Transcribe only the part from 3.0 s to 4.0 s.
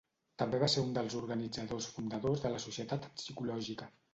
Psicològica.